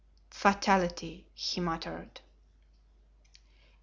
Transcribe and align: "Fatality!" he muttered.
"Fatality!" 0.31 1.25
he 1.35 1.61
muttered. 1.61 2.21